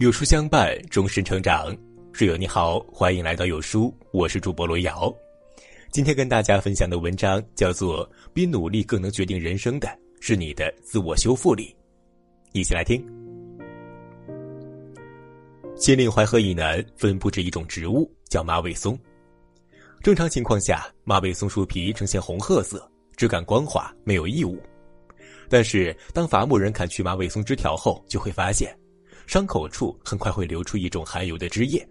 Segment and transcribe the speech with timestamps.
[0.00, 1.74] 有书相伴，终身成长。
[2.12, 5.14] 室友你好，欢迎来到有书，我是主播罗瑶。
[5.92, 8.04] 今天跟大家分享的文章叫做
[8.34, 9.88] 《比努力更能决定人生的
[10.20, 11.68] 是你的自我修复力》，
[12.50, 13.06] 一起来听。
[15.76, 18.98] 金陵淮河以南分布着一种植物，叫马尾松。
[20.02, 24.60] 正常情况下，马尾松树皮呈现红褐色，质感光滑，没有异物。
[25.48, 28.76] 但是，当伐木人砍去马尾松枝条后，就会发现，
[29.26, 31.86] 伤口处很快会流出一种含油的汁液。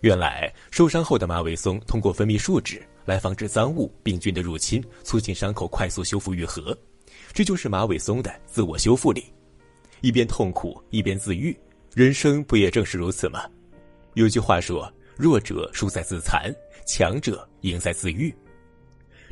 [0.00, 6.76] 原来，受伤后的马尾松通过分泌树脂来防止脏物、病菌的入侵，促进伤口快速修复愈合。
[7.32, 9.24] 这就是马尾松的自我修复力。
[10.02, 11.56] 一边痛苦，一边自愈，
[11.94, 13.48] 人生不也正是如此吗？
[14.14, 16.54] 有句话说：“弱者输在自残，
[16.86, 18.32] 强者赢在自愈。”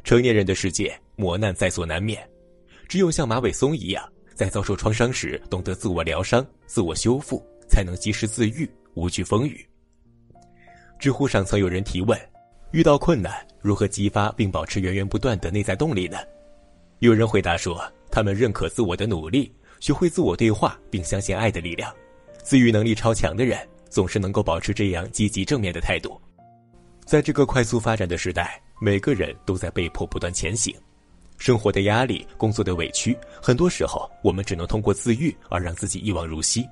[0.03, 2.27] 成年人的世界，磨难在所难免。
[2.89, 9.65] 只有像马尾松一样，在遭受创伤时懂得自我疗伤、自我修复，才能及时自愈，无惧风雨。
[10.99, 12.19] 知乎上曾有人提问：
[12.73, 16.19] 遇到困难，如何激发并保持源源不断的内在动力呢？
[16.99, 21.95] 有人回答说：他们认可自我的努力，学会自我对话，并相信爱的力量。
[22.43, 26.21] 自愈能力超强的人，总是能够保持这样积极正面的态度。
[27.05, 30.75] 在这个快速发展的时代，每个人都在被迫不断前行。
[31.39, 36.67] 生活的压力，工作的委屈，很多时候我们只能通过自愈而让自己一往如昔。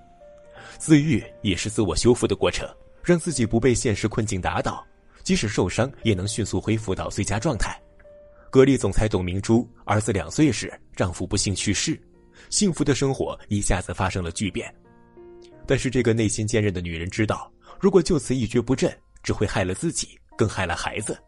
[0.79, 2.69] 自愈也是自我修复的过程，
[3.03, 4.85] 让自己不被现实困境打倒，
[5.23, 7.79] 即使受伤也能迅速恢复到最佳状态。
[8.51, 12.01] 格力总裁董明珠儿子两岁时，丈夫不幸去世，
[12.51, 14.73] 幸福的生活一下子发生了巨变。
[15.67, 21.19] 但是这个内心坚韧的女人知道，如果就此一蹶不振，只会害了自己，更害了孩子。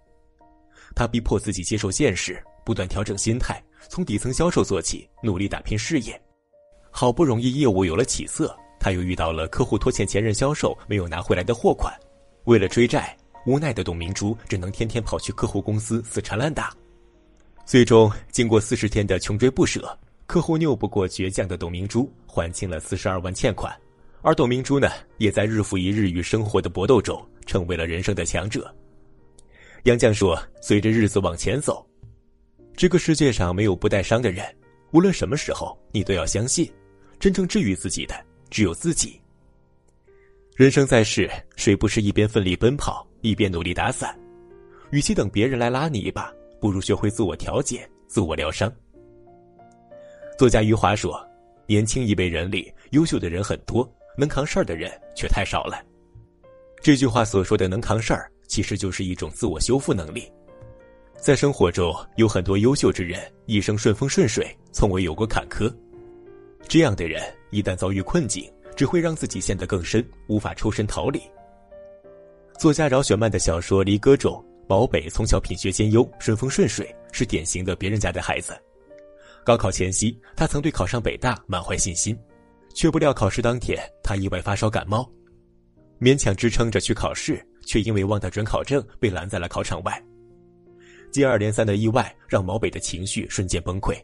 [0.94, 2.42] 她逼迫自己接受现实。
[2.64, 6.20] 不断调整心态，从底层销售做起，努力打拼事业。
[6.90, 11.92] 好不容易业务有了起色，他又遇到了客户拖欠前任销售没有拿回来的货款。
[12.44, 16.72] 为了追债，无奈的董明珠只能天天跑去客户公司死缠烂打。
[17.66, 23.74] 最终，经过四十天的穷追不舍，客户拗不过倔强的董明珠，还清了四十二万欠款。
[24.22, 24.88] 而董明珠呢，
[25.18, 28.74] 也在日复一日与生活的搏斗中，成为了人生的强者。
[29.82, 31.84] 杨绛说：“随着日子往前走。”
[32.76, 34.44] 这个世界上没有不带伤的人，
[34.90, 36.70] 无论什么时候，你都要相信，
[37.20, 38.14] 真正治愈自己的
[38.50, 39.20] 只有自己。
[40.56, 44.18] 人生在世，谁不是一边奋力奔跑，一边努力打伞？
[44.90, 48.72] 与其等别人来拉你一把，不如学会自我调节、自我疗伤。
[50.36, 51.24] 作家余华说
[51.66, 55.80] ：“年轻一辈人里，优秀的人很多，能扛事儿的人却太少了。”
[56.82, 60.30] 这句话所说的“能扛事儿”，其实就是一种自我修复能力。
[61.20, 65.74] 在生活中，有很多优秀之人，一生顺风顺水，从未有过坎坷。
[66.68, 71.22] 这样的人一旦遭遇困境，只会让自己陷得更深，无法抽身逃离。
[72.58, 78.52] 作家饶雪漫的小说《离歌》中，毛北从小品学兼优，顺风顺水，是典型的别人家的孩子。
[79.44, 82.18] 高考前夕，他曾对考上北大满怀信心，
[82.74, 85.10] 却不料考试当天，他意外发烧感冒，
[85.98, 90.02] 勉强支撑着去考试，却因为忘带准考证，被拦在了考场外。
[91.14, 93.94] 接二连三的意外让毛北的情绪瞬间崩溃，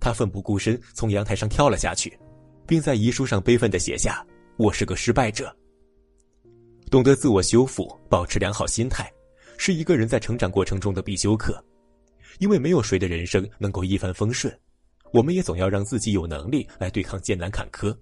[0.00, 2.18] 他奋不顾身从阳台上跳了下去，
[2.66, 4.26] 并在遗书上悲愤地写下
[4.56, 5.54] ：“我是个失败者。”
[6.90, 9.12] 懂得自我修复，保持良好心态，
[9.58, 11.62] 是一个人在成长过程中的必修课。
[12.38, 14.58] 因为没有谁的人生能够一帆风顺，
[15.12, 17.94] 我们也总要让自己有能力来对抗艰难坎坷。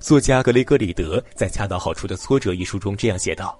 [0.00, 3.58] 作家格雷格里德在《恰到好处的挫折》一书中这样写道：“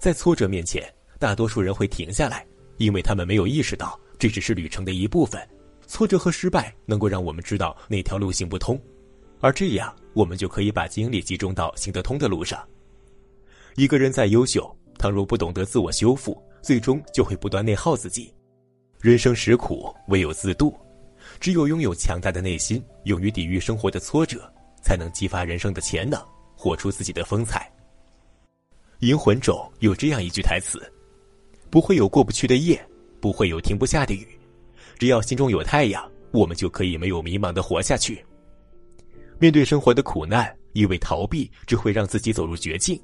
[0.00, 0.82] 在挫折面前，
[1.20, 2.44] 大多数人会停下来。”
[2.78, 5.40] 因为他们没有意识到这只是旅程的一部分，
[5.86, 8.80] 挫折和失败能够让我们知道哪条路行不通，
[9.40, 12.66] 而这样我们就可以把精力集中到行得通的路上。
[13.76, 18.32] 一个人再优秀，倘若不懂得自我修复，最终就会不断内耗自己。
[19.00, 20.74] 人生实苦，唯有自渡。
[21.38, 24.50] 只有拥有强大的内心，勇于抵御生活的挫折，
[24.82, 26.18] 才能激发人生的潜能，
[26.56, 27.70] 活出自己的风采。
[29.06, 30.80] 《银魂》中有这样一句台词。
[31.70, 32.80] 不会有过不去的夜，
[33.20, 34.26] 不会有停不下的雨，
[34.98, 38.24] 只要心中有太阳，我们就可以没有迷茫的活下去。
[39.38, 42.98] 面对生活的苦难，一味逃避只会让自己走入绝境。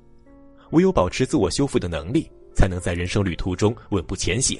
[0.71, 4.59] 唯有保持自我修复的能力，才能在人生旅途中稳步前行。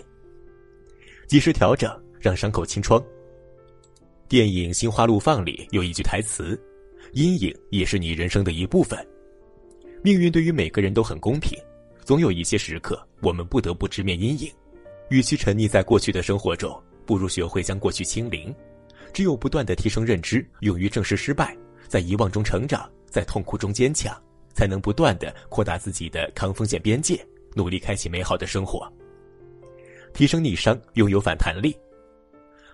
[1.27, 1.91] 及时调整，
[2.21, 3.03] 让伤口清创。
[4.29, 6.61] 电影《心花怒放》里有一句台词
[7.13, 8.99] ：“阴影也是你人生的一部分。”
[10.05, 11.59] 命运对于每个人都很公平。
[12.05, 14.51] 总有一些时刻，我们不得不直面阴影。
[15.09, 18.55] 与其沉溺在过去的生活中，不如学会将过去清零。
[19.13, 21.57] 只有不断的提升认知，勇于正视失败，
[21.87, 24.17] 在遗忘中成长，在痛苦中坚强，
[24.55, 28.91] 才能不断的扩大自己的抗风险边界，努力开启美好的生活。
[30.15, 31.77] 提升逆商，拥有反弹力。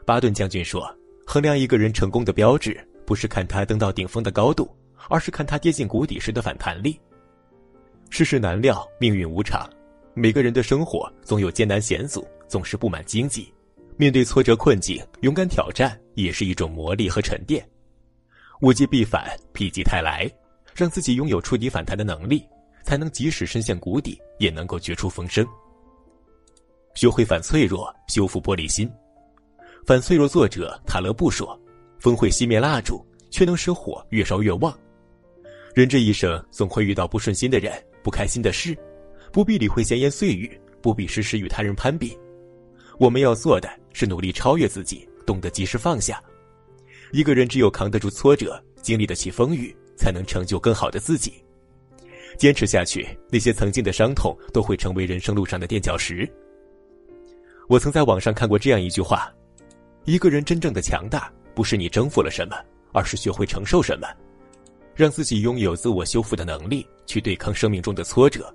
[0.07, 0.89] 巴顿将军说
[1.27, 4.69] ：“衡量一个人成功的标志，不是看他登到顶峰的高度，
[5.11, 6.99] 而是看他跌进谷底时的反弹力。”
[8.11, 9.69] 世事难料，命运无常，
[10.15, 13.53] 每个人的生活总有艰难险阻，总是布满荆棘。
[13.97, 17.67] 面对挫折困境，勇敢挑战也是一种磨砺和沉淀。
[18.63, 20.29] 物极必反，否极泰来，
[20.75, 22.45] 让自己拥有触底反弹的能力，
[22.83, 25.47] 才能即使深陷谷底，也能够绝处逢生。
[26.95, 28.91] 学会反脆弱，修复玻璃心。
[29.87, 31.59] 反脆弱作者塔勒布说
[32.01, 34.77] ：“风会熄灭蜡烛，却能使火越烧越旺。
[35.75, 37.73] 人这一生总会遇到不顺心的人、
[38.09, 38.75] 不开心的事，
[39.31, 42.19] 不必理会闲言碎语，不必时时与他人攀比。
[42.99, 46.19] 我们要做的是努力超越自己，懂得及时放下。
[47.13, 51.35] 一个人只有扛得住挫折，经历得起风雨，才能成就更好的自己。
[52.39, 56.27] 坚持下去，那些曾经的伤痛都会成为人生路上的垫脚石。”
[57.69, 59.31] 我曾在网上看过这样一句话：
[60.07, 62.57] 一个人真正的强大，不是你征服了什么，
[62.95, 64.09] 而是学会承受什么，
[64.99, 68.53] 让自己拥有自我修复的能力，去对抗生命中的挫折，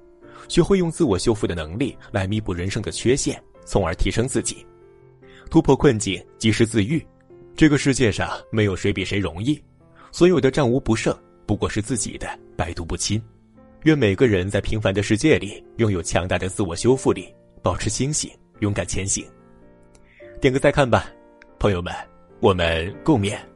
[0.50, 4.58] 学会用自我修复的能力来弥补人生的缺陷，从而提升自己，
[5.50, 7.02] 突破困境，及时自愈。
[7.56, 9.58] 这个世界上没有谁比谁容易，
[10.12, 13.24] 所有的战无不胜，不过是自己的百毒不侵。
[13.84, 18.30] 愿每个人在平凡的世界里，拥有强大的自我修复力，保持清醒。
[18.60, 19.26] 勇敢前行，
[20.42, 21.10] 点个再看吧，
[21.58, 21.94] 朋友们，
[22.42, 23.53] 我们共勉。